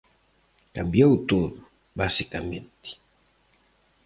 [0.75, 1.57] Cambiou todo,
[2.01, 2.89] basicamente.